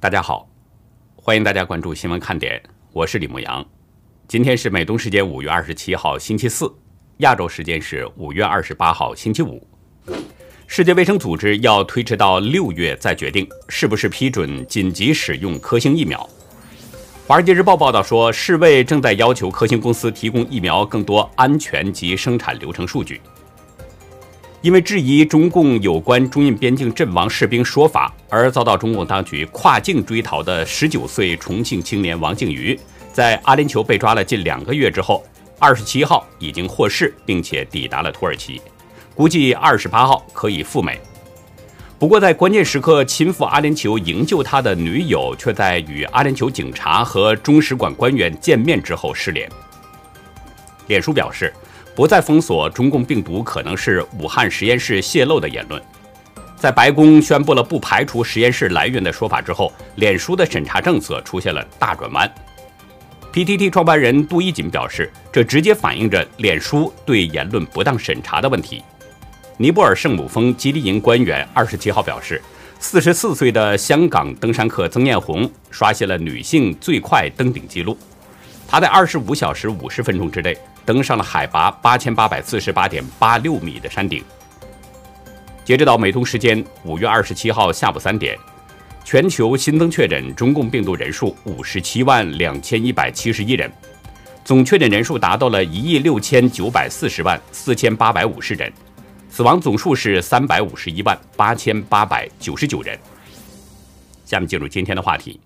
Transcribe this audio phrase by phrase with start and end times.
[0.00, 0.48] 大家好，
[1.16, 3.66] 欢迎大家关注新闻看点，我是李牧阳。
[4.28, 6.72] 今天是美东时间五月二十七号星期四，
[7.16, 9.66] 亚洲时间是五月二十八号星期五。
[10.68, 16.30] 世界卫生组织要推迟到六月再决定是不是批准紧急使用科兴疫苗。
[17.26, 23.20] 华尔街日报报道说，世卫正在要求科兴公司提供疫苗更多安全及生产流程数据。
[24.60, 32.78] 因为质疑中共有关中印边境阵亡士兵说法而遭到中共当局跨境追逃的19岁重庆青年王靖宇，
[33.12, 35.24] 在阿联酋被抓了近两个月之后
[35.60, 38.60] ，27号已经获释，并且抵达了土耳其，
[39.14, 40.98] 估计28号可以赴美。
[41.96, 49.48] 不过，在关键时刻亲赴阿联酋营救他的女友，却在与阿联酋警察和中使馆官员见面之后失联。
[50.88, 51.54] 脸书表示。
[51.98, 55.82] 不再封锁中共病毒可能是武汉实验室泄露的言论，
[56.56, 62.32] 在白宫宣布了不排除实验室来源的说法之后，脸书的审查政策出现了大转弯。
[63.32, 68.80] PTT 创办人杜一锦表示，这直接反映着脸书对言论不当审查的问题。
[69.56, 72.40] 尼泊尔圣母峰基地营官员二十七号表示，
[72.78, 77.98] 四十四岁的香港登山客曾艳红刷新了女性最快登顶纪录，
[78.68, 80.56] 她在二十五小时五十分钟之内。
[80.88, 84.24] 登上了海拔八千八百四十八点八六米的山顶。
[85.62, 88.34] 截止到美东时间五月二十七号下午三点，
[89.04, 93.70] 全球新增确诊中共病毒人数五十七万两千一百七十一人，
[94.46, 98.72] 总确诊人数达到了一亿六千九百四十万四千八百五十人，
[99.28, 102.98] 死亡总数是三百五十一万八千八百九十九人。
[104.24, 105.38] 下面进入今天的话题。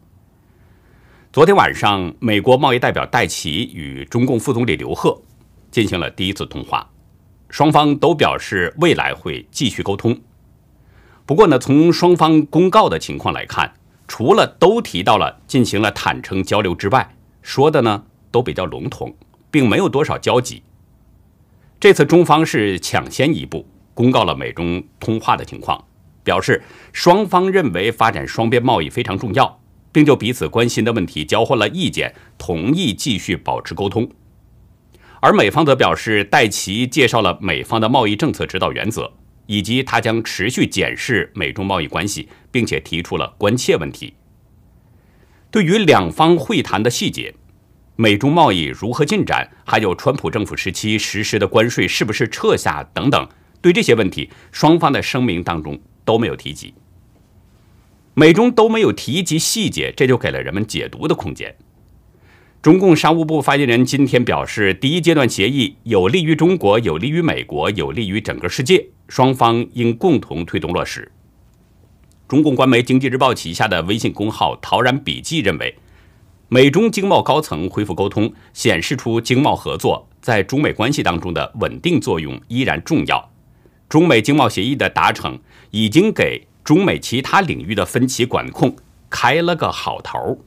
[1.32, 5.20] 昨天晚上，美国贸易代表戴奇与中共副总理刘鹤。
[5.72, 6.88] 进行了第一次通话，
[7.48, 10.20] 双方都表示未来会继续沟通。
[11.26, 13.72] 不过呢，从双方公告的情况来看，
[14.06, 19.16] 除了都提到了进行了坦诚交流之外，说的呢都比较笼统，
[19.50, 20.62] 并没有多少交集。
[21.80, 25.82] 这次中方是抢先一步公告了美中通话的情况，
[26.22, 26.62] 表示
[26.92, 29.60] 双方认为发展双边贸易非常重要，
[29.90, 34.10] 并就彼此关心的问题交换了意见，同意继续保持沟通。
[35.22, 39.08] 而美方则表示，戴奇介绍了美方的贸易政策指导原则，
[39.46, 44.14] 以及他将持续检视美中贸易关系，并且提出了关切问题。
[45.48, 47.32] 对于两方会谈的细节，
[47.94, 53.28] 美中贸易如何进展，还有川普政府时期实施的关税是不是撤下等等，
[53.60, 56.74] 对这些问题，双方的声明当中都没有提及。
[58.14, 61.54] 美中都没有提及细节，这就给了人们解读的空间。
[62.62, 71.10] 中共商务部发言人今天表示，第一阶段协议有利于中国，有利于美国，有利于整个世界，双方应共同推动落实。
[72.28, 75.76] 中共官媒《经济日报》旗下的微信公号“陶然笔记”认为，
[76.48, 83.28] 美中经贸高层恢复沟通，显示出经贸合作在中美关系当中的稳定作用依然重要。
[83.88, 85.36] 中美经贸协议的达成，
[85.72, 88.76] 已经给中美其他领域的分歧管控
[89.10, 90.38] 开了个好头。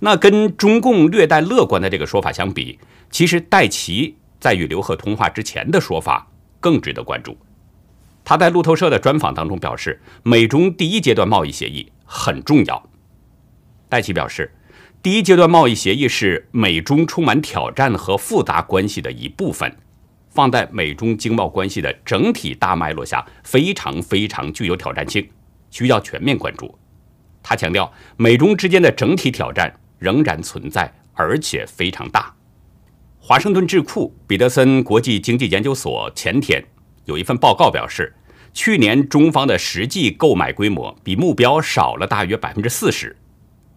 [0.00, 2.78] 那跟中共略带乐观的这个说法相比，
[3.10, 6.28] 其实戴奇在与刘贺通话之前的说法
[6.60, 7.36] 更值得关注。
[8.24, 12.88] 他在路透社的专访当中表示，美中第一阶段贸易协议很重要。
[13.88, 14.52] 戴奇表示，
[15.02, 19.74] 第一阶段贸易协议是美中充满挑战和复杂关系的一部分，
[20.28, 25.26] 放在美中经贸关系的整体大脉络下，非常非常具有挑战性，
[25.70, 26.78] 需要全面关注。
[27.42, 29.74] 他强调，美中之间的整体挑战。
[29.98, 32.34] 仍然存在，而且非常大。
[33.18, 36.64] 华盛顿智库彼得森国际经济研究所前天
[37.04, 38.14] 有一份报告表示，
[38.54, 43.16] 去年中方的实际购买规模比目标少了大约百分之四十。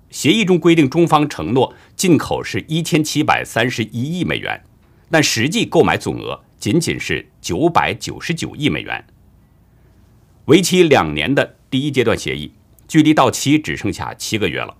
[0.09, 4.61] 协议中规定，中方承诺进口是一千七百三十一亿美元，
[5.09, 9.05] 但实际购买总额仅仅是九百九十九亿美元。
[10.45, 12.53] 为期两年的第一阶段协议，
[12.87, 14.75] 距离到期只剩下七个月了。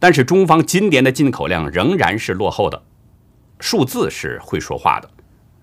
[0.00, 2.82] 但是中方今年的进口量仍然是落后的，
[3.60, 5.08] 数字是会说话的。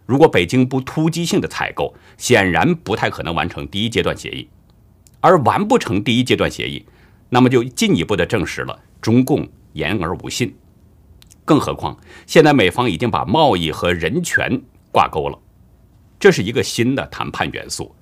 [0.06, 4.48] 如果北京不突击性的采购，显然不太可能完成第一阶段协议。
[5.19, 6.86] 而完不成第一阶段协议，
[7.30, 10.56] 那么就进一步的证实了中共言而无信。
[11.44, 11.98] 更何况
[12.28, 14.62] 现在美方已经把贸易和人权
[14.92, 15.40] 挂钩了，
[16.19, 17.95] 这是一个新的谈判元素。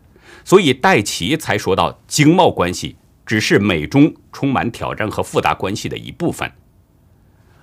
[0.44, 2.98] 所以戴奇才说到经贸关系。
[3.25, 6.51] 只是美中充满挑战和复杂关系的一部分，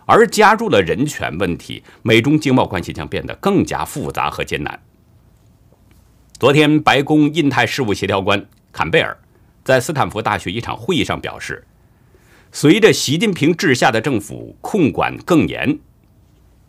[0.06, 4.82] 而加入了人权问题，美中经贸关系将变得更加复杂和艰难。
[6.38, 9.16] 昨天，白宫印太事务协调官坎贝尔
[9.62, 11.64] 在斯坦福大学一场会议上表示，
[12.50, 15.78] 随着习近平治下的政府控管更严，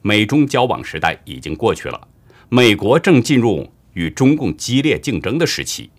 [0.03, 2.07] 美中交往时代已经过去了，
[2.49, 5.89] 美国正进入与中共激烈竞争的时期。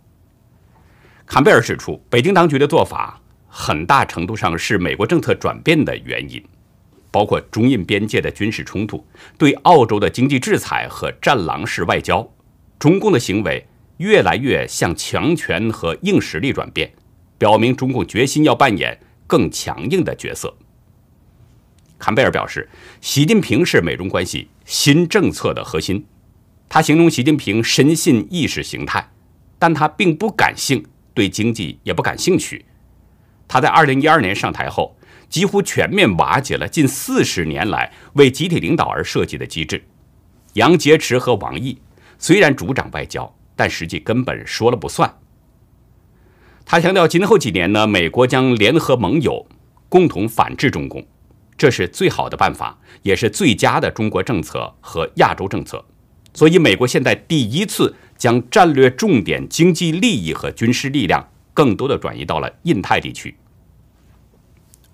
[1.26, 6.42] 坎贝尔指出，北京当局的做法很大程度上是美国政策转变的原因，
[7.10, 9.04] 包括中印边界的军事冲突、
[9.38, 12.28] 对澳洲的经济制裁和战狼式外交，
[12.78, 13.66] 中共的行为
[13.96, 16.92] 越来越向强权和硬实力转变，
[17.38, 18.98] 表明中共决心要扮演。
[19.26, 20.54] 更强硬的角色。
[21.98, 22.68] 坎贝尔表示，
[23.00, 26.06] 习近平是美中关系新政策的核心。
[26.68, 29.12] 他形容习近平深信意识形态，
[29.58, 32.66] 但他并不感性，对经济也不感兴趣。
[33.48, 34.96] 他在二零一二年上台后，
[35.28, 39.84] 几乎全面瓦解了近四十年来为集体领导而设计的机制。
[40.54, 41.80] 杨洁篪和王毅
[42.18, 45.18] 虽然主掌外交，但实际根本说了不算。
[46.64, 49.46] 他强调，今后几年呢，美国将联合盟友，
[49.88, 51.06] 共同反制中共，
[51.58, 55.84] 这是最好的办法，也是最佳的中国政策和亚洲政策。
[56.32, 63.36] 所以，美国现在第一次将战略重点、经济利益和军事力量更多的转移到了印太地区。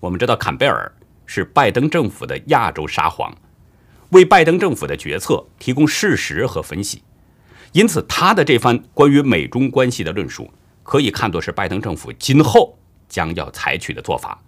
[0.00, 0.92] 我们知道，坎贝尔
[1.26, 3.36] 是拜登政府的亚洲沙皇，
[4.10, 7.02] 为拜登政府的决策提供事实和分析，
[7.72, 10.50] 因此他的这番关于美中关系的论述。
[10.82, 12.76] 可以看作是拜登政府今后
[13.08, 14.42] 将要采取的做法，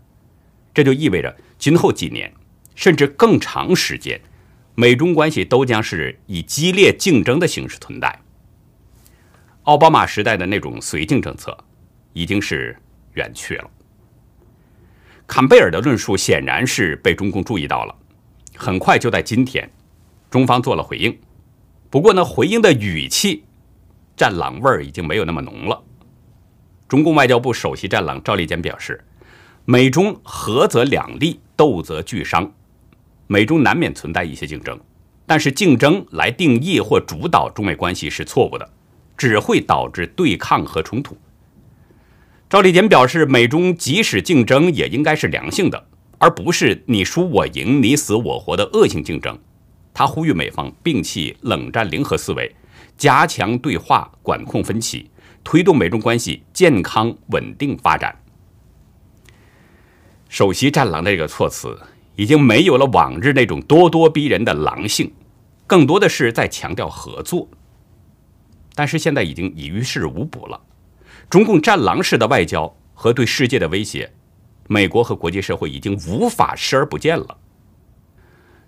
[0.75, 2.33] 这就意味着今后几年
[2.75, 4.21] 甚至更长时间，
[4.75, 8.22] 美中关系都将是以激烈竞争的形式存在。
[9.65, 11.57] 奥巴马时代的那种绥靖政策
[12.13, 12.77] 已经是
[13.15, 13.71] 远去了。
[15.27, 17.95] 坎贝尔的论述显然是被中共注意到了，
[18.57, 19.71] 很快就在今天，
[20.29, 21.17] 中方做了回应。
[21.89, 23.45] 不过呢，回应的语气，
[24.17, 25.81] 战狼味儿已经没有那么浓了。
[26.89, 29.03] 中共外交部首席战狼赵立坚表示
[29.65, 32.53] ：“美中合则两利，斗则俱伤。
[33.29, 34.79] 美中难免存在一些竞争，
[35.25, 38.69] 但是竞争来定义或主导中美关系是错误的，
[39.29, 41.17] 只会导致对抗和冲突。”
[42.49, 45.87] 赵立坚表示：“美中即使竞争，也应该是良性的，
[46.19, 49.39] 而不是你输我赢、你死我活的恶性竞争。”
[49.95, 52.55] 他呼吁美方摒弃冷战零和思维，
[52.97, 55.11] 加强对话，管控分歧。
[55.45, 58.17] 推动美中关系健康稳定发展。
[60.29, 61.77] 首席战狼的这个措辞
[62.15, 65.13] 已经没有了往日那种咄咄逼人的狼性，
[65.67, 67.49] 更多的是在强调合作。
[68.75, 70.61] 但是现在已经已于事无补了。
[71.29, 74.13] 中共战狼式的外交和对世界的威胁，
[74.69, 77.39] 美国和国际社会已经无法视而不见了。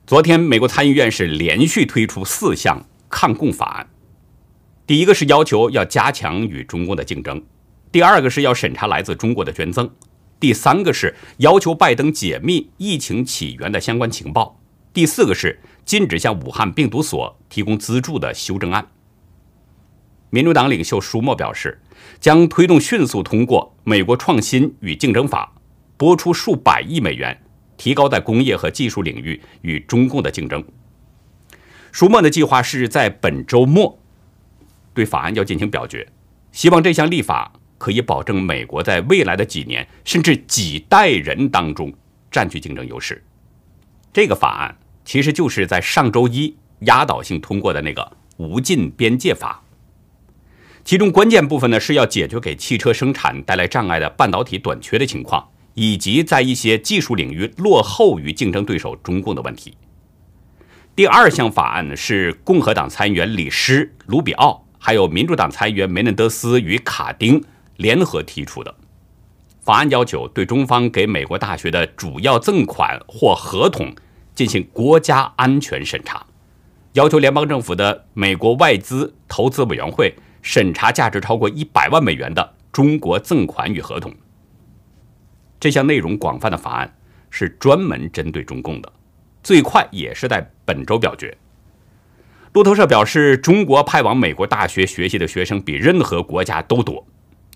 [0.06, 3.88] 昨天，美国参议院是连续推出四项抗共法案。
[4.86, 7.42] 第一个是要求要加强与中共的竞争，
[7.90, 9.90] 第二个是要审查来自中国的捐赠，
[10.38, 14.60] 第三个是要求拜登解密疫情起源的相关情报，
[14.92, 18.86] 第四个是禁止向武汉病毒所提供资助的修正案。
[20.34, 21.80] 民主党领袖舒默表示，
[22.18, 25.52] 将推动迅速通过《美国创新与竞争法》，
[25.96, 27.40] 拨出数百亿美元，
[27.76, 30.64] 提高在工业和技术领域与中共的竞争。
[31.92, 33.96] 舒默的计划是在本周末。
[34.92, 36.04] 对法案要进行表决，
[36.50, 41.94] 希望这项立法可以保证美国在未来的几年甚至几代人当中
[42.32, 43.22] 占据竞争优势。
[44.12, 49.62] 这个法案其实就是在上周一压倒性通过的那个无尽边界法，
[50.84, 59.74] 其中关键部分呢是要解决给汽车生产带来障碍的半导体短缺的情况，以及在一些技术领域落后于竞争对手中共的问题。
[60.94, 64.62] 第二项法案呢是共和党参议员李施卢比奥。
[64.78, 67.42] 还有民主党参议员梅嫩德斯与卡丁
[67.78, 68.74] 联合提出的
[69.62, 73.94] 法案，要求对中方给美国大学的主要赠款或合同
[74.34, 76.26] 进行国家安全审查，
[76.92, 84.14] 要求联邦政府的美国外资投资委员会审查价值超过一百万美元的中国赠款与合同。
[85.58, 86.94] 这项内容广泛的法案
[87.30, 88.92] 是专门针对中共的，
[89.42, 91.34] 最快也是在本周表决。
[92.52, 97.06] 路透社表示，中国派往美国大学学习的学生比任何国家都多，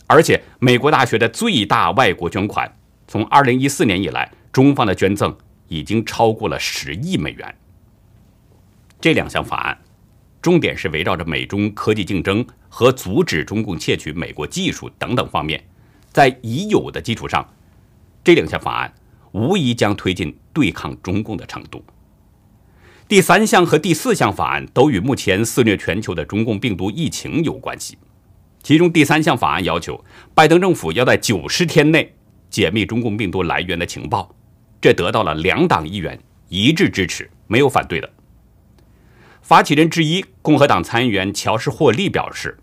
[0.07, 2.75] 而且美国大学的最大外国捐款，
[3.07, 5.37] 从2014年以来，中方的捐赠
[5.69, 7.55] 已经超过了十亿美元。
[8.99, 9.79] 这两项法案，
[10.41, 15.63] 重点是围绕着美中科技竞争和阻止中共窃取美国技术等等方面，
[16.13, 17.47] 在已有的基础上，
[18.23, 18.95] 这两项法案
[19.33, 21.85] 无疑将推进对抗中共的程度。
[23.09, 27.97] 第三项和第四项法案都与目前肆虐全球的中共病毒疫情有关系。
[28.63, 30.05] 其中，第三项法案要求
[30.35, 32.15] 拜登政府要在九十天内
[32.51, 34.35] 解密中共病毒来源的情报，
[34.81, 36.19] 这得到了两党议员
[36.49, 38.11] 一致支持，没有反对的。
[39.49, 42.59] 发起人之一共和党参议员乔什·霍利表示，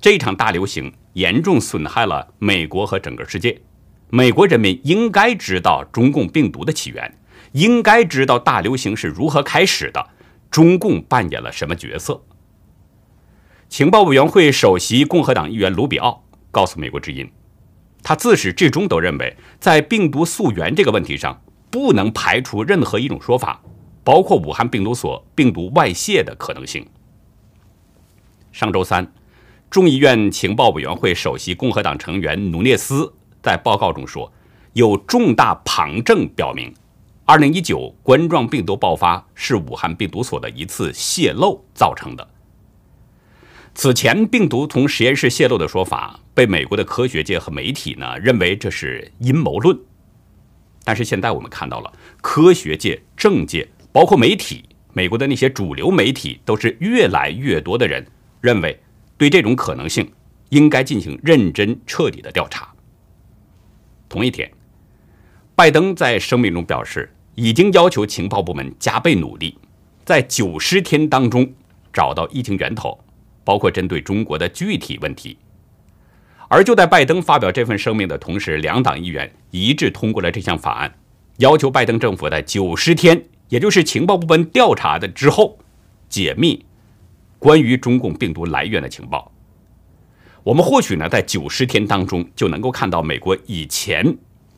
[0.00, 3.60] 这场大流行严重损害了美国和整个世界，
[4.08, 7.18] 美国人民应该知道中共病毒的起源，
[7.52, 10.08] 应该知道大流行是如何开始的，
[10.50, 12.24] 中共扮演了什么角色。
[13.68, 17.26] 情报委员会首席共和党议员卢比奥告诉《美国之音》，
[18.02, 23.60] 他自始至终都认为，在病毒溯源这个问题上，不能排除任何一种说法，
[24.04, 26.86] 包括武汉病毒所病毒外泄的可能性。
[28.52, 29.12] 上周三，
[29.68, 34.32] 众议院情报委员会首席共和党成员努涅斯在报告中说，
[34.74, 36.72] 有重大旁证表明
[37.26, 42.28] ，2019冠状病毒爆发是武汉病毒所的一次泄漏造成的。
[43.74, 49.76] 此前病毒从实验室泄露的说法，被美国的科学界和媒体呢认为这是阴谋论。
[50.84, 58.04] 但是现在我们看到了，科学界、政界，包括媒体，美国的那些主流媒体，都是越来越多的人
[58.40, 58.76] 认为，
[59.16, 60.10] 对这种可能性
[60.48, 62.68] 应该进行认真彻底的调查。
[64.08, 64.50] 同一天，
[65.54, 69.56] 拜登在声明中表示，已经要求情报部门加倍努力，
[70.04, 71.54] 在九十天当中
[71.92, 73.00] 找到疫情源头。
[73.44, 75.36] 包括针对中国的具体问题，
[76.48, 80.94] 而就在拜登发表这份声明的同时，两党议员一致通过了这项法案，
[81.36, 85.58] 要求拜登政府在九十天，也就是情报部门调查的之后，
[86.08, 86.64] 解密
[87.38, 89.30] 关于中共病毒来源的情报。
[90.42, 94.16] 我们或许呢，在九十天当中就能够看到美国以前，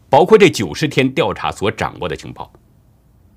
[0.08, 2.52] 包括这九十天调查所掌握的情报。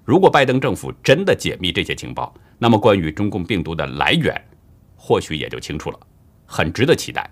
[0.04, 4.42] 如果拜登政府真的解密这些情报，那么关于中共病毒的来源。
[4.96, 6.00] 或许也就清楚了，
[6.46, 7.32] 很值得期待。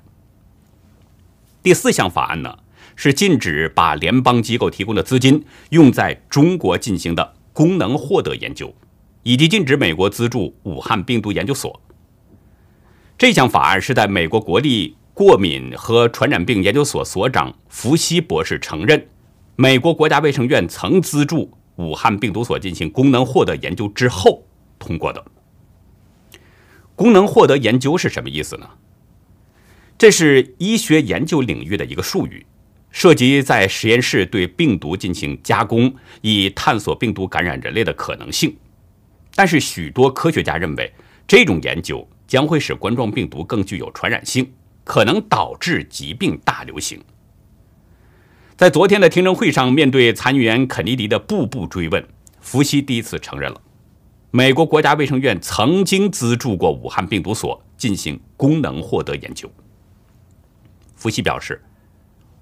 [1.62, 2.58] 第四项法案呢，
[2.96, 8.72] 是禁止把联邦机构提供的资金用在中国进行的功能获得研究，
[9.24, 11.82] 以及禁止美国资助武汉病毒研究所。
[13.18, 19.08] 这项法案是在美国国立过敏和传染病研究所所长福西博士承认
[19.56, 24.46] 美国国家卫生院曾资助武汉病毒所进行功能获得研究之后
[24.78, 25.26] 通过的。
[26.96, 28.70] 功能获得研究是什么意思呢？
[29.98, 32.46] 这是医学研究领域的一个术语，
[32.98, 38.58] 涉及在实验室对病毒进行加工，以探索病毒感染人类的可能性。
[39.36, 40.92] 但是，许多科学家认为，
[41.28, 44.52] 这种研究将会使冠状病毒更具有传染性，
[44.84, 47.00] 可能导致疾病大流行。
[48.56, 52.04] 在昨天的听证会上，面对参议员肯尼迪的步步追问，
[52.42, 53.62] 福西第一次承认了。
[54.32, 59.48] 美国国家卫生院曾经资助过武汉病毒所进行功能获得研究。
[60.96, 61.62] 福西表示，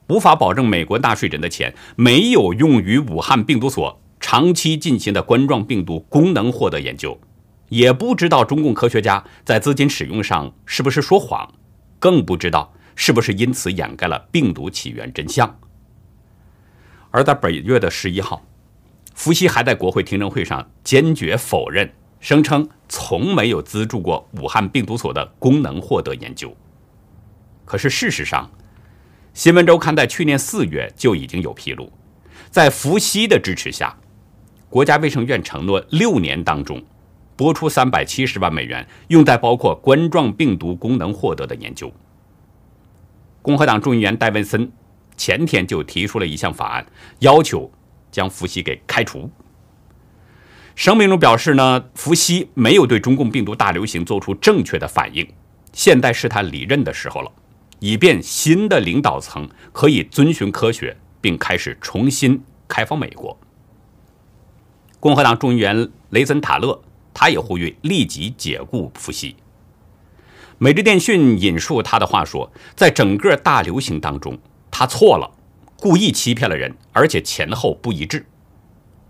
[0.07, 7.19] 无法保证美国纳税人的钱没有用于武汉病毒所长期进行的冠状病毒功能获得研究，
[7.69, 11.53] 也不知道中共科学家在资金使用上是不是说谎，
[11.99, 15.59] 更不知道是不是因此掩盖了病毒起源真相。
[17.11, 18.45] 而在本月的十一号。
[19.17, 26.53] 福西还在国会听证会上坚决否认，声称从没有资助过武汉病毒所的功能获得研究。
[27.63, 28.51] 可是事实上，
[29.35, 31.91] 新闻周刊在去年四月就已经有披露，
[32.49, 33.93] 在福西的支持下，
[34.69, 36.81] 国家卫生院承诺六年当中
[37.35, 41.93] 拨出三百七十万美元，用在包括冠状病毒功能获得的研究。
[43.41, 44.71] 共和党众议员戴文森
[45.17, 46.85] 前天就提出了一项法案，
[47.19, 47.69] 要求。
[48.09, 49.29] 将福西给开除。
[50.73, 55.27] 声明中表示呢，福西没有对中共病毒大流行做出正确的反应，
[55.73, 57.29] 现在是他离任的时候了，
[57.79, 63.37] 以便新的领导层可以遵循科学，并开始重新开放美国。
[64.99, 66.81] 共和党众议员雷森塔勒
[67.13, 69.35] 他也呼吁立即解雇福西。
[70.57, 74.37] 美日电讯引述他的话说，在整个大流行当中，
[74.71, 75.31] 他错了。
[75.77, 78.25] 故意欺骗了人，而且前后不一致。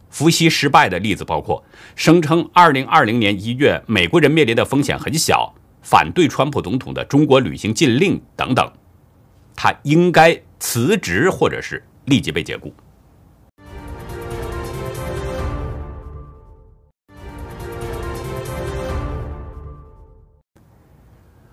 [0.09, 1.63] 伏羲失败的例子包括
[1.95, 5.53] 声称2020年1月美国人面临的风险很小，
[5.85, 8.67] 反对川普总统的中国旅行禁令等等。
[9.55, 12.73] 他应该辞职，或者是立即被解雇。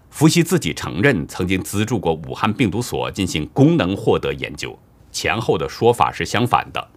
[0.08, 4.78] 伏羲自己承认曾经资助过武汉病毒所进行功能获得研究。
[5.10, 6.88] 前后的说法是相反的。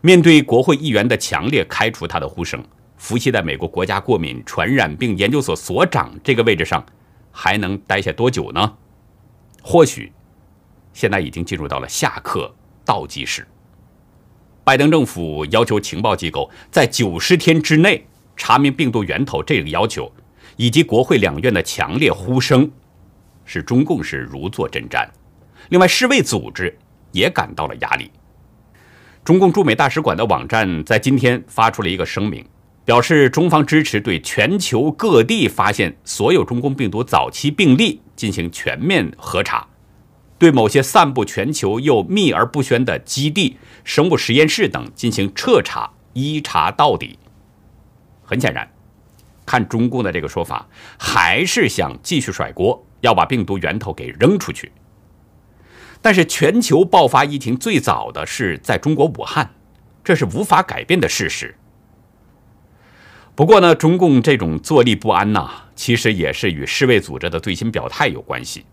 [0.00, 2.60] 面对国会议员的强烈开除他的呼声，
[3.02, 6.86] 福西在美国国家过敏传染病研究所所长这个位置上
[7.32, 8.74] 还能待下多久呢？
[9.60, 10.12] 或许
[10.92, 12.54] 现在已经进入到了下课
[12.84, 13.44] 倒计时。
[14.62, 18.06] 拜登政府要求情报机构在九十天之内
[18.36, 20.08] 查明病毒源头，这个要求
[20.54, 22.70] 以及国会两院的强烈呼声，
[23.44, 25.04] 使中共是如坐针毡。
[25.70, 26.78] 另外，世卫组织
[27.10, 28.12] 也感到了压力。
[29.24, 32.46] 中共驻美大使馆的网站在今天发出了一个声明，
[32.92, 39.66] 表示中方支持对全球各地发现所有中共病毒早期病例进行全面核查，
[40.38, 47.18] 对某些散布全球又秘而不宣的基地、生物实验室等进行彻查，一查到底。
[48.22, 48.70] 很显然，
[49.46, 50.68] 看中共的这个说法，
[50.98, 54.70] 还是想继续甩锅，要把病毒源头给扔出去。
[56.02, 59.54] 但是，全球爆发疫情最早的是在中国武汉，
[60.04, 61.54] 这是无法改变的事实。
[63.34, 68.64] 不过呢，中共这种坐立不安呐，其实也是与世卫组织的最新表态有关系。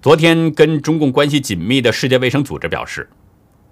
[0.00, 3.10] 昨天，跟中共关系紧密的世界卫生组织表示，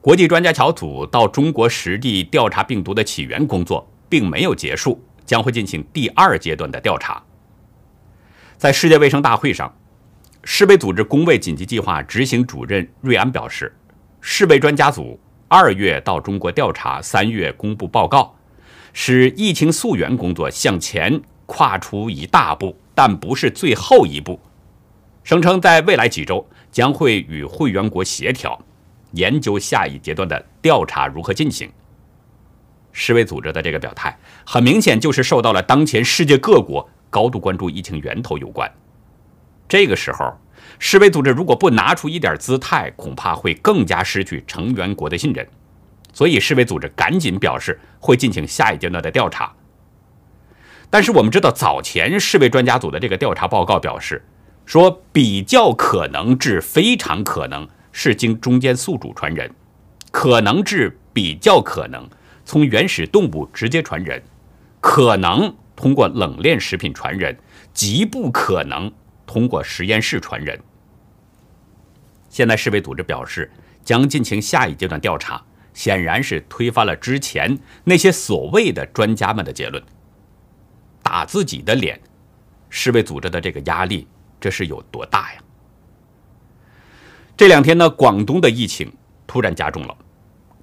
[0.01, 7.23] 国际专家小组到中国实地调查病毒的起源工作并没有结束，将会进行第二阶段的调查。
[8.57, 9.73] 在世界卫生大会上。
[10.45, 13.75] 世卫组织工卫紧急计划执行主任瑞安表示，
[14.21, 18.35] 世卫专家组二月到中国调查，三月公布报告，
[19.01, 24.41] 使疫情溯源工作向前跨出一大步，但不是最后一步。
[25.23, 28.61] 声称在未来几周将会与会员国协调，
[29.13, 31.71] 研究下一阶段的调查如何进行。
[32.91, 38.69] 世卫组织的这个表态，很明显就是受到了当前世界各国高度关注疫情源头有关。
[39.69, 40.37] 这个时候，
[40.81, 45.49] 世卫组织如果不拿出一点姿态，恐怕会更加失去成员国的信任。
[46.19, 49.55] 所以，世卫组织赶紧表示会进行下一阶段的调查。
[50.91, 54.21] 但是，我们知道，早前世卫专家组的这个调查报告表示，
[54.67, 59.49] 说比较可能至非常可能是经中间宿主传人，
[60.11, 62.11] 可能至比较可能
[62.45, 64.21] 从原始动物直接传人，
[64.81, 67.39] 可能通过冷链食品传人，
[67.73, 68.93] 极不可能。
[69.25, 70.59] 通过实验室传人。
[72.29, 73.49] 现在世卫组织表示
[73.85, 75.41] 将进行下一阶段调查，
[75.79, 79.81] 显然是推翻了之前那些所谓的专家们的结论。
[81.05, 82.01] 打自己的脸，
[82.69, 84.05] 世卫组织的这个压力，
[84.41, 85.41] 这是有多大呀？
[87.37, 88.93] 这两天呢，广东的疫情
[89.25, 89.97] 突然加重了。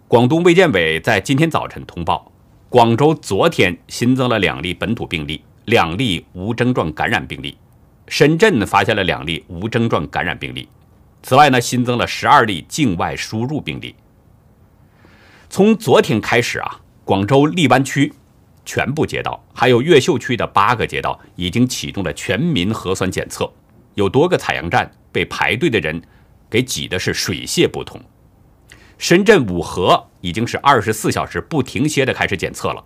[0.10, 2.30] 广东卫健委在今天早晨通报，
[2.67, 7.58] 广州昨天新增了两例本土病例，两例无症状感染病例。
[8.10, 10.67] 深圳发现了两例无症状感染病例，
[11.23, 13.95] 此外呢，新增了十二例境外输入病例。
[15.49, 18.12] 从昨天开始啊，广州荔湾区
[18.65, 23.51] 全部街道，还有越秀区的八个街道已经启动了全民核酸检测，
[23.93, 26.01] 有多个采样站被排队的人
[26.49, 28.01] 给挤的是水泄不通。
[28.97, 32.84] 深圳五河已经是二十四小时不停歇的开始检测了，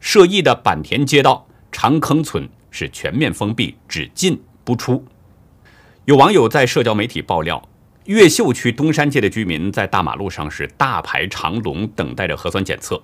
[0.00, 4.42] 涉疫的坂田街道、长坑村是全面封闭，只进。
[4.64, 5.04] 不出，
[6.04, 7.68] 有网友在社交媒体爆料，
[8.12, 13.02] 越秀区东山街的居民在大马路上是大排长龙，等待着核酸检测，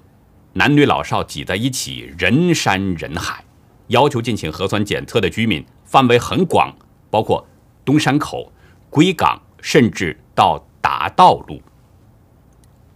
[0.52, 3.42] 男女老少挤在一起，人山人海。
[3.86, 6.70] 要求进行核酸检测的居民范围很广，
[7.08, 7.42] 包括
[7.86, 8.52] 东山口、
[8.90, 11.58] 归港，甚至到达道路。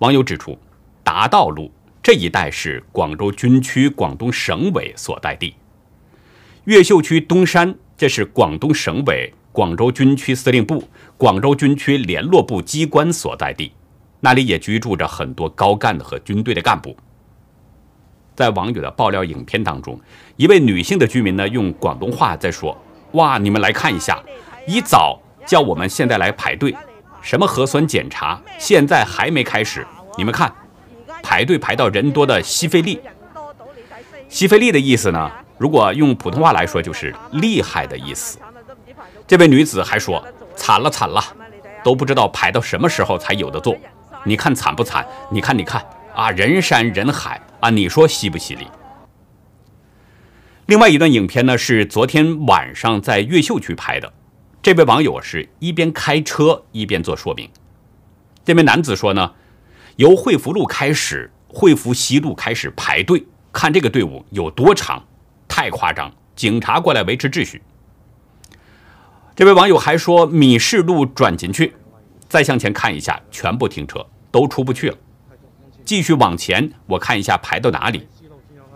[0.01, 0.59] 网友指出，
[1.03, 1.73] 达道路
[2.03, 5.55] 这一带是广州军区广东省委所在地，
[6.65, 7.75] 越秀区东山。
[7.97, 10.83] 这是广东省委广州军区司令部、
[11.19, 13.71] 广州军区联络部机关所在地，
[14.21, 16.97] 那里也居住着很多高干的和军队的干部。
[18.35, 20.01] 在网友的爆料影片当中，
[20.37, 22.75] 一位女性的居民呢，用广东话在说
[23.13, 24.23] ：“哇，你们来看一下，
[24.67, 26.75] 一早叫我们现在来排队，
[27.21, 29.87] 什么核酸检查，现在还没开始。
[30.17, 30.51] 你们看，
[31.23, 32.99] 排队排到人多的西非利。
[34.31, 38.39] 西非利的意思呢？”如果用普通话来说，就是厉害的意思。
[39.33, 40.23] 这位女子还说
[40.55, 41.25] ：“惨了惨了，
[41.83, 43.75] 都不知道排到什么时候才有的做。
[44.25, 45.07] 你看惨不惨？
[45.31, 45.83] 你看你看
[46.15, 48.67] 啊，人山人海啊，你说犀不犀利？”
[50.69, 54.13] 另外一段影片呢，是昨天晚上在越秀区拍的。
[54.61, 57.49] 这位网友是一边开车一边做说明。
[58.45, 59.33] 这位男子说呢，
[59.97, 65.03] 由惠福路开始，惠福西路开始排队，看这个队伍有多长。
[65.49, 66.13] 太夸张！
[66.37, 67.63] 警察过来维持秩序。
[69.35, 71.75] 这位网友还说，米市路转进去，
[72.29, 74.99] 再向前看一下，全部停车，都出不去了。
[75.87, 78.07] 继续往前，我看一下排到哪里。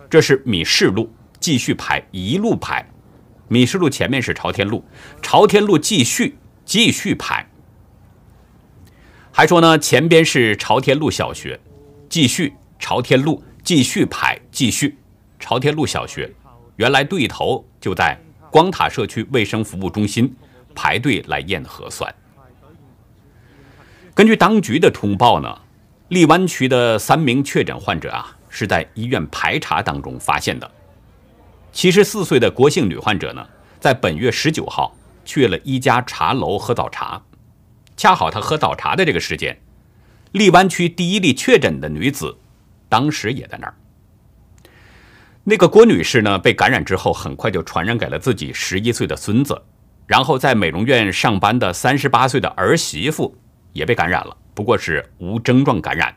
[0.08, 2.88] 这是米市路，继续排，一路排。
[3.48, 4.82] 米市路前面是朝天路，
[5.20, 7.46] 朝天路继续继续排。
[9.30, 11.60] 还说呢，前边是朝天路小学，
[12.08, 14.96] 继续朝天路继续排继续
[15.38, 16.32] 朝天路小学，
[16.76, 18.18] 原来对头就在
[18.50, 20.34] 光塔社区卫生服务中心
[20.76, 22.14] 排队来验核酸。
[24.14, 25.58] 根据当局的通报呢，
[26.08, 30.70] 荔湾区的三名确诊患者啊是在医院排查当中发现的。
[31.72, 33.44] 七十四岁的郭姓女患者呢，
[33.80, 37.20] 在本月十九号去了一家茶楼喝早茶。
[37.96, 39.58] 恰好他喝早茶的这个时间，
[40.32, 42.36] 荔湾区第一例确诊的女子，
[42.88, 43.74] 当时也在那儿。
[45.44, 49.62] 那个郭女士呢，被感染之后，很快就传染给了自己十一岁的孙子，
[50.06, 53.36] 然后在美容院上班的三十八岁的儿媳妇
[53.72, 56.14] 也被感染了，不过是无症状感染。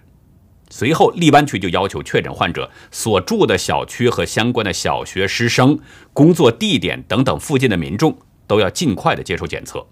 [0.69, 5.79] 随后，荔湾区就要求确诊患者所住的小区和相关的小学师生、
[6.13, 9.83] 工作地点等等附近的民众都要尽快的接受检测。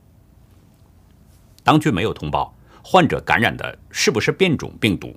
[1.63, 5.15] 当局没有通报患者感染的是不是变种病毒，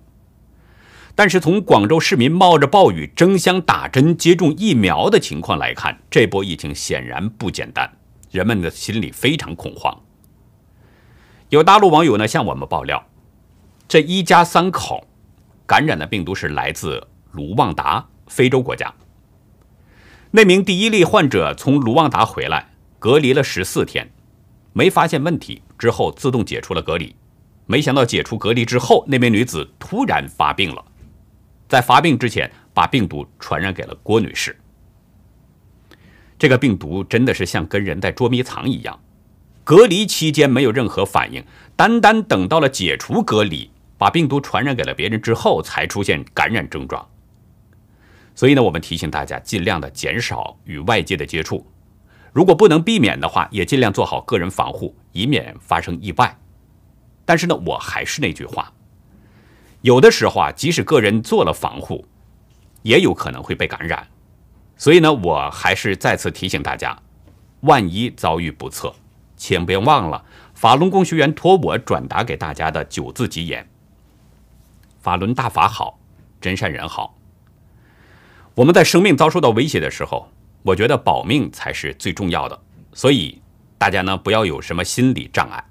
[1.15, 7.99] 但是从广州市民冒着暴雨争相打针接种疫苗的情况来看，这波疫情显然不简单，
[8.31, 9.97] 人们的心里非常恐慌。
[11.49, 13.05] 有大陆网友呢向我们爆料，
[13.89, 15.07] 这一家三口
[15.67, 18.95] 感染的病毒是来自卢旺达，非洲国家。
[20.31, 24.09] 那名第一例患者从卢旺达回来，隔离了十四天。
[24.73, 27.15] 没发现问题之后，自动解除了隔离。
[27.67, 30.85] 没想到解除隔离之后，那名女子突然发病了，
[31.69, 34.57] 在发病之前把病毒传染给了郭女士。
[36.41, 38.99] 这个病毒真的是像跟人在捉迷藏一样，
[39.63, 41.45] 隔离期间没有任何反应，
[41.77, 47.07] 单单等到了解除隔离，把病毒传染给了别人之后，才出现感染症状。
[48.35, 51.67] 所以呢，我们提醒大家尽量的减少与外界的接触。
[52.33, 56.39] 如果不能避免的话，也尽量做好个人防护，以免发生意外。
[57.27, 58.73] 但是呢，我还是那句话，
[59.83, 62.07] 有的时候啊，即使个人做了防护，
[62.81, 64.09] 也有可能会被感染。
[64.81, 66.99] 所以呢，我还是再次提醒大家，
[67.61, 68.95] 万一遭遇不测，
[69.37, 73.69] 请别忘了法轮功学员托我转达给大家的九字吉言：
[75.03, 75.99] 法轮大法好，
[76.41, 77.15] 真善人好。
[78.55, 80.33] 我们在生命遭受到威胁的时候。
[80.63, 82.59] 我觉得保命才是最重要的，
[82.93, 83.41] 所以
[83.79, 85.65] 大家呢不要有什么心理障碍。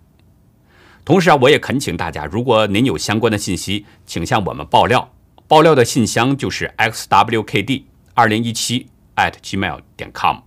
[1.06, 5.12] 同时啊，我也恳请大家，如果您有相关的信息，请向我们爆料。
[5.48, 7.84] 爆料的信箱就是 xwkd
[8.16, 8.88] 二零一七
[9.20, 10.38] at gmail 点 com。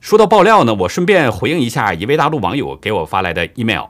[0.00, 3.86] 说到爆料呢，我顺便回应一下一位大陆网友给我发来的 email。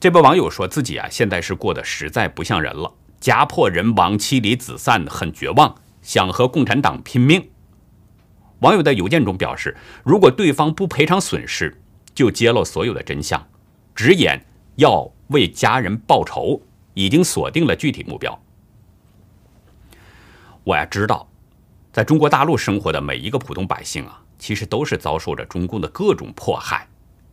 [0.00, 5.74] 这位网友说自己啊现在是过得实在不像人了，家破人亡，妻离子散，很绝望。
[6.00, 7.50] 想和共产党拼命。
[8.60, 11.82] 网友在邮件中表示，如果对方不赔偿损失，
[12.14, 13.46] 就揭露所有的真相，
[13.94, 14.42] 直言
[14.76, 16.62] 要为家人报仇，
[16.94, 18.40] 已经锁定了具体目标。
[20.64, 21.28] 我呀知道，
[21.98, 26.86] 在中国大陆生活的每一个普通百姓啊，其实都是遭受着中共的各种迫害，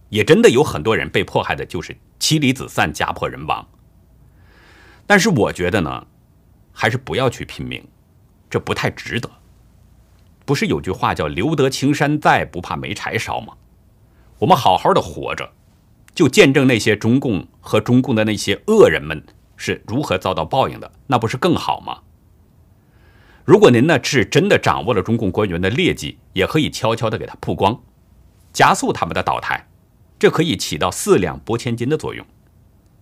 [0.10, 3.64] 也真的有很多人被迫害的就是妻离子散、家破人亡。
[5.06, 6.08] 但是我觉得呢，
[6.74, 7.88] 还是不要去拼命。
[8.50, 9.30] 这不太值得。
[10.46, 13.54] 不是有句话叫“留得青山在，不怕没柴烧”吗？
[14.40, 15.48] 我们好好的活着，
[16.16, 19.24] 就见证那些中共和中共的那些恶人们
[19.58, 22.00] 是如何遭到报应的，那不是更好吗？
[23.46, 27.80] 如果您呢是真的掌握了中共官员的劣迹，也可以悄悄的给他曝光，
[28.52, 29.68] 加速他们的倒台，
[30.18, 32.26] 这可以起到四两拨千斤的作用。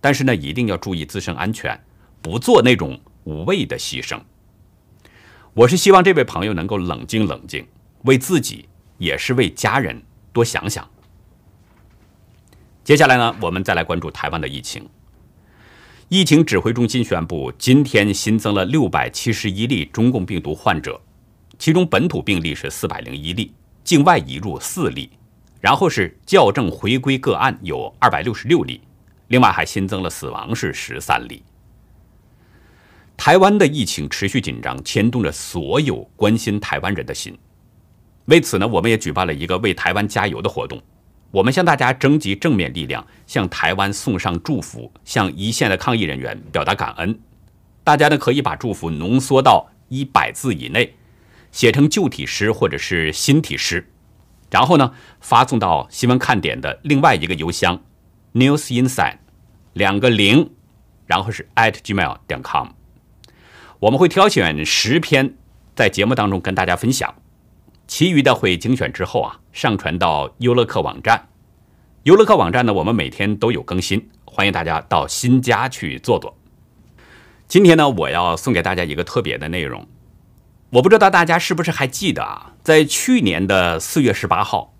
[0.02, 1.82] 但是呢，一定要注意自身安全，
[2.20, 4.20] 不做那种无谓的牺牲。
[5.54, 7.66] 我是希望这位朋友能够冷静冷静，
[8.02, 10.86] 为自己也是为家人多想想。
[12.84, 14.86] 接下来呢，我们再来关注台湾的疫情。
[16.10, 21.00] 疫情指挥中心宣布，今天新增了六百七十一例中共病毒患者，
[21.58, 25.08] 其中本土病例是四百零一例，境外移入四例，
[25.62, 28.82] 然后是校正回归个案有二百六十六例，
[29.28, 31.42] 另外还新增了死亡是十三例。
[33.16, 37.36] 台湾的疫情持续紧张，牵动着所有关心台湾人的心。
[38.26, 40.80] 为此呢，我们也举办了一个为台湾加油的活动。
[41.34, 47.18] 我们向大家征集正面力量，向台湾送上祝福，向一线的抗疫人员表达感恩。
[47.82, 50.94] 大家呢可以把祝福浓缩到一百字以内，
[51.50, 53.90] 写成旧体诗或者是新体诗，
[54.48, 57.82] 然后呢发送到新闻看点的另外一个邮箱
[58.34, 59.16] news inside
[59.72, 60.52] 两个零，
[61.06, 62.68] 然后是 at gmail 点 com。
[63.80, 65.34] 我们会挑选十篇
[65.74, 67.12] 在节目当中跟大家分享，
[67.96, 71.28] 其余的会精选之后啊上传到优乐客网站。
[72.02, 76.36] 优乐客网站呢，我们每天都有更新，欢迎大家到新家去坐坐。
[77.46, 79.86] 今天呢，我要送给大家一个特别的内容。
[80.70, 84.74] 我不知道大家是不是还记得啊，在去年的四月十八号，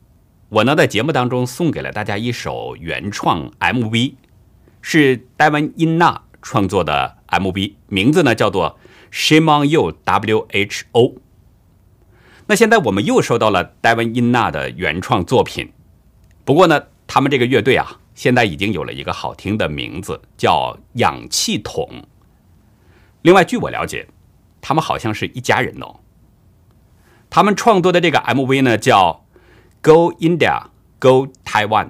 [0.48, 4.14] 我呢在节目当中送给了大家一首原创 MV，
[4.82, 8.76] 是戴文英娜创作的 MV，名字呢叫做
[9.16, 10.82] 《Shame on You WHO》。
[12.46, 15.72] 那现在我们又收到了戴文英娜的原创作品，
[16.44, 16.84] 不过呢。
[17.06, 21.86] 他们这个乐队啊，现在已经有了一个好听的名字，叫氧气筒。
[23.20, 24.08] 另外，据我了解，
[24.62, 26.00] 他们好像是一家人哦。
[27.28, 29.26] 他们创作的这个 MV 呢，叫
[29.82, 31.86] 《Go India, Go Taiwan》。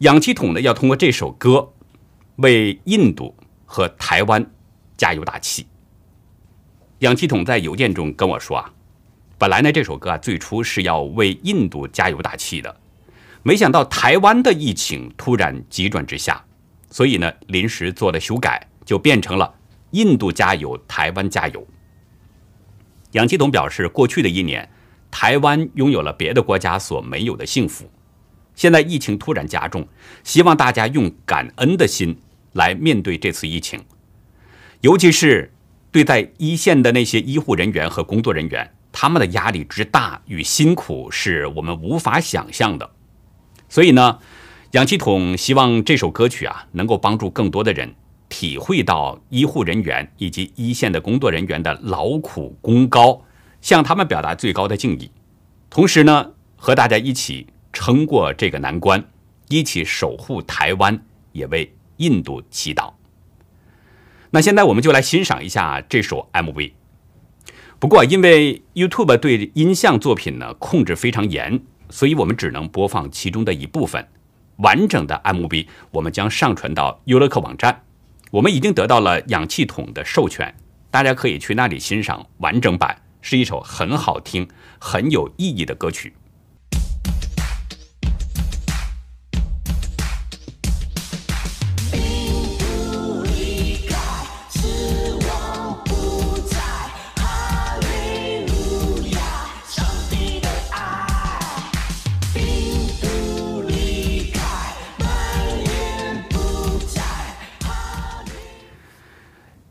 [0.00, 1.72] 氧气筒呢，要通过这首歌
[2.36, 4.50] 为印度和台湾
[4.98, 5.66] 加油打气。
[6.98, 8.74] 氧气筒在邮件中跟我说啊，
[9.40, 12.76] 本来呢，这首歌啊，最初是要为印度加油打气的。
[13.42, 16.44] 没想到台湾的疫情突然急转直下，
[16.90, 19.54] 所以呢，临时做了修改，就变成了
[19.92, 21.66] 印度加油，台湾加油。
[23.12, 24.68] 杨继统表示，过去的一年，
[25.10, 27.90] 台湾拥有了别的国家所没有的幸福。
[28.54, 29.88] 现在疫情突然加重，
[30.22, 32.14] 希望大家用感恩的心
[32.52, 33.82] 来面对这次疫情，
[34.82, 35.50] 尤其是
[35.90, 42.90] 对在一线的那些医护人员和工作人员，他们的压力之大与辛苦是我们无法想象的。
[43.68, 44.18] 所以呢，
[44.72, 47.94] 氧气筒希望这首歌曲啊，能够帮助更多的人
[48.28, 53.22] 体会到医护人员以及一线的工作人员的劳苦功高，
[53.60, 55.10] 向他们表达最高的敬意，
[55.68, 59.04] 同时呢，和大家一起撑过这个难关，
[59.48, 61.00] 一起守护台湾，
[61.32, 62.92] 也为印度祈祷。
[64.30, 66.72] 那现在我们就来欣赏一下这首 MV。
[67.80, 71.60] 不过，因为 YouTube 对音像作品呢控制非常严。
[71.92, 74.06] 所以我们只能播放其中的一部分，
[74.58, 77.82] 完整的 MV 我们将上传到优乐客网站。
[78.30, 80.54] 我们已经得到了氧气筒的授权，
[80.88, 84.46] 大家可以去那里欣赏完整版，是一首很好听、
[84.78, 86.12] 很有意义的歌曲。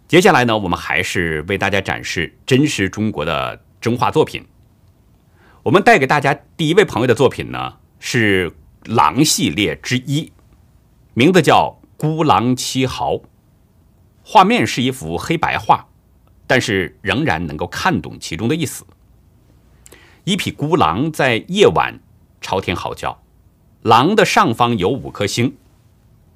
[0.09, 4.43] 接下来呢，我们还是为大家展示真实中国的真画作品。
[5.61, 8.51] 我们带给大家第一位朋友的作品呢，是
[8.85, 10.33] 狼系列之一，
[11.13, 13.13] 名字叫《孤狼七毫》。
[14.23, 15.85] 画面是一幅黑白画，
[16.47, 18.87] 但是仍然能够看懂其中的意思。
[20.23, 21.99] 一匹孤狼在夜晚
[22.41, 23.21] 朝天嚎叫，
[23.83, 25.55] 狼的上方有五颗星，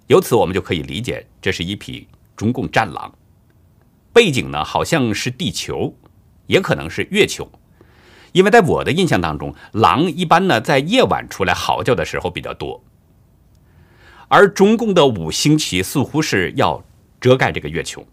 [0.06, 3.12] 由此我们就可以理解，这是一匹中共战狼。
[4.14, 5.96] 背景呢，好像是地球，
[6.46, 7.52] 也可能是月球，
[8.32, 12.84] 因为在我的印象当中，狼一般呢在夜晚出来嚎叫的时候比较多，
[14.28, 16.84] 而中共的五星旗似乎是要
[17.20, 18.06] 遮盖这个月球，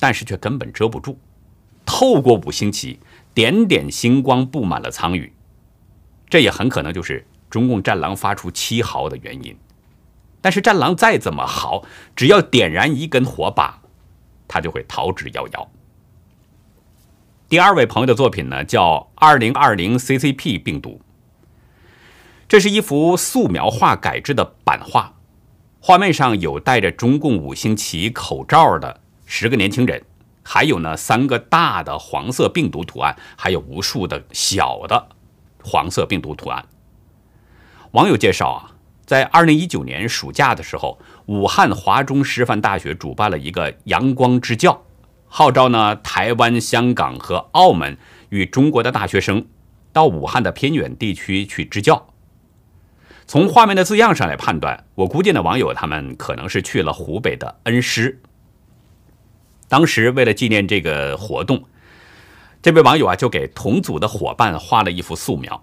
[0.00, 1.16] 但是却根本遮不住，
[1.86, 2.98] 透过五星旗，
[3.32, 5.32] 点点星光布满了苍宇，
[6.28, 9.56] 这也很可能就是中共战狼发出七嚎的原因。
[10.40, 11.84] 但是战狼再怎么嚎，
[12.16, 13.82] 只要点燃一根火把。
[14.48, 15.68] 他就会逃之夭夭。
[17.48, 21.00] 第二位朋友的作品呢，叫《二零二零 CCP 病毒》，
[22.48, 25.14] 这是一幅素描画改制的版画，
[25.80, 30.02] 画面上有戴着中共五星旗口罩的十个年轻人，
[30.42, 35.08] 还有呢三个大的黄色病毒图案，还有无数的小的
[35.62, 36.66] 黄色病毒图案。
[37.92, 38.74] 网友介绍啊。
[39.08, 44.86] 在二零一九年暑假的时候，武汉华中师范大学主办了一个“阳光支教”，
[45.28, 47.98] 号召呢台湾、香港和澳门
[48.30, 49.44] 与中国的大学生
[49.92, 52.08] 到武汉的偏远地区去支教。
[53.26, 58.22] 从画面的字样上来判断，我估计呢网友他们可能是去了湖北的恩施。
[59.68, 61.62] 当时为了纪念这个活动，
[62.62, 65.62] 这位网友啊就给同组的伙伴画了一幅素描。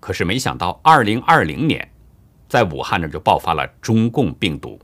[0.00, 1.91] 可是没想到，二零二零年。
[2.52, 4.78] 在武汉呢，就爆发了中共病毒，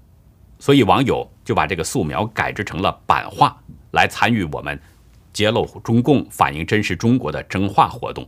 [0.58, 3.54] 所以网友就把这个素描改制成了版画，
[3.90, 4.80] 来参与我们
[5.34, 8.26] 揭露中共、反映真实中国的真画活动。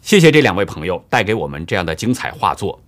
[0.00, 2.82] 谢谢这两位朋友带给我们这样的精彩画作，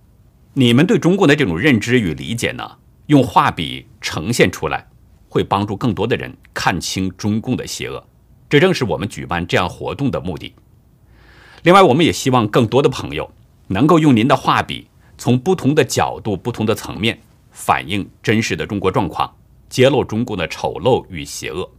[0.55, 2.69] 你们对中共的这种认知与理解呢，
[3.07, 4.85] 用画笔呈现出来，
[5.29, 8.05] 会帮助更多的人看清中共的邪恶。
[8.49, 10.53] 这正是我们举办这样活动的目的。
[11.63, 13.31] 另外，我们也希望更多的朋友。
[13.69, 17.19] 能够用您的画笔，从不同的角度、不同的层面
[17.51, 19.37] 反映真实的中国状况，
[19.69, 21.71] 揭露中共的丑陋与邪恶。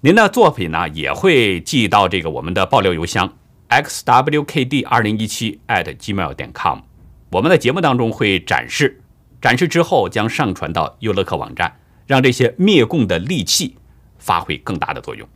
[0.00, 3.32] 您的作品呢，也会寄到这个我们的爆料邮箱
[3.68, 6.80] xwkd 二零一七 @gmail 点 com。
[7.30, 9.00] 我们的节目当中会展示，
[9.40, 13.76] 展示之后将上传到优乐客网站，让这些灭共的利器
[14.18, 15.28] 发挥更大的作用。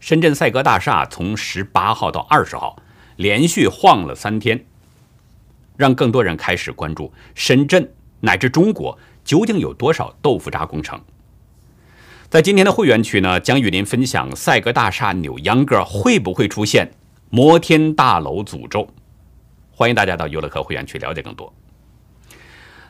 [0.00, 2.76] 深圳赛格大厦从十八号到二十号
[3.16, 4.64] 连续晃了三天，
[5.76, 11.00] 让更多人开始关注深圳乃至中国究竟有多少豆腐渣工程。
[12.28, 16.90] 在今天的会员区呢，将与您分享赛格大厦扭秧歌会不会出现
[17.30, 18.88] 摩天大楼诅咒。
[19.70, 21.52] 欢迎大家到优乐客会员区了解更多。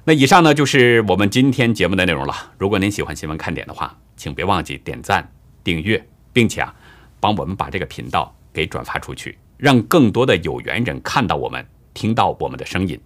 [0.05, 2.53] 那以上呢就是我们今天节目的内容了。
[2.59, 5.31] 如果您喜欢新闻看点的话，请别忘记点赞、
[5.63, 6.75] 订阅，并且啊，
[7.21, 13.01] 帮我们把这个频道给转发出去，让更多的有缘人看到我们、听到我们的声音。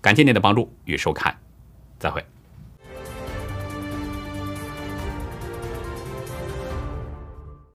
[0.00, 1.38] 感谢您的帮助与收看，
[1.98, 2.24] 再会。